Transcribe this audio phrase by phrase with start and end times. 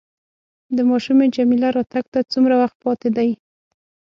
[0.75, 3.29] د ماشومې جميله راتګ ته څومره وخت پاتې دی؟